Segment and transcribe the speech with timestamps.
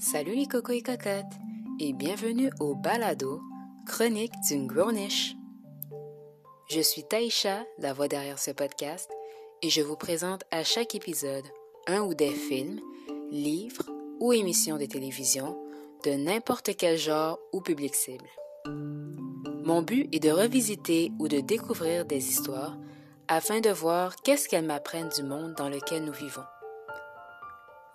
[0.00, 1.36] Salut les cocos et cocottes
[1.78, 3.42] et bienvenue au balado
[3.86, 5.36] Chronique d'une Grownish.
[6.70, 9.10] Je suis Taïcha, la voix derrière ce podcast,
[9.60, 11.44] et je vous présente à chaque épisode
[11.86, 12.80] un ou des films,
[13.30, 15.58] livres ou émissions de télévision
[16.06, 18.30] de n'importe quel genre ou public cible.
[18.64, 22.78] Mon but est de revisiter ou de découvrir des histoires
[23.28, 26.40] afin de voir qu'est-ce qu'elles m'apprennent du monde dans lequel nous vivons.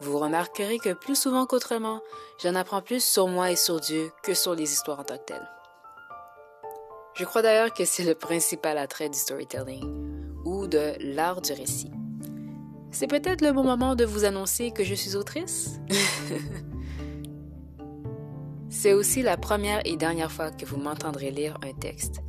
[0.01, 2.01] Vous remarquerez que plus souvent qu'autrement,
[2.43, 5.23] j'en apprends plus sur moi et sur Dieu que sur les histoires en tant que
[5.23, 5.49] telles.
[7.13, 11.91] Je crois d'ailleurs que c'est le principal attrait du storytelling ou de l'art du récit.
[12.91, 15.79] C'est peut-être le bon moment de vous annoncer que je suis autrice?
[18.69, 22.21] c'est aussi la première et dernière fois que vous m'entendrez lire un texte.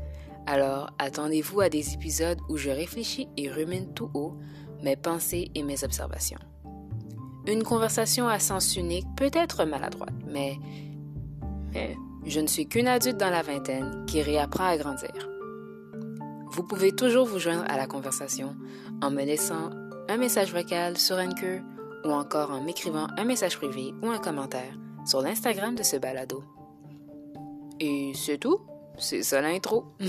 [0.47, 4.37] Alors, attendez-vous à des épisodes où je réfléchis et rumine tout haut
[4.83, 6.39] mes pensées et mes observations.
[7.47, 10.59] Une conversation à sens unique peut être maladroite, mais,
[12.25, 15.29] je ne suis qu'une adulte dans la vingtaine qui réapprend à grandir.
[16.51, 18.57] Vous pouvez toujours vous joindre à la conversation
[19.01, 19.71] en me laissant
[20.09, 21.61] un message vocal sur Anchor
[22.05, 24.75] ou encore en m'écrivant un message privé ou un commentaire
[25.05, 26.43] sur l'Instagram de ce balado.
[27.79, 28.61] Et c'est tout,
[28.99, 29.85] c'est ça l'intro.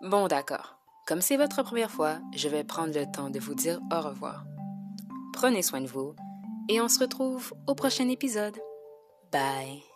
[0.00, 0.83] bon d'accord.
[1.06, 4.44] Comme c'est votre première fois, je vais prendre le temps de vous dire au revoir.
[5.34, 6.14] Prenez soin de vous
[6.70, 8.56] et on se retrouve au prochain épisode.
[9.30, 9.93] Bye.